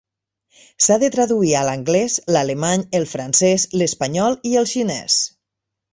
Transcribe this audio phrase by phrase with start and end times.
[0.85, 5.19] S'ha de traduir a l'anglès, l'alemany, el francès, l'espanyol i el xinès.